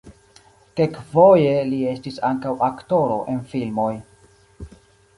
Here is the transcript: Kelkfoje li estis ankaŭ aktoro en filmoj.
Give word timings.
Kelkfoje 0.79 1.51
li 1.69 1.83
estis 1.91 2.19
ankaŭ 2.33 2.57
aktoro 2.71 3.23
en 3.35 3.41
filmoj. 3.55 3.95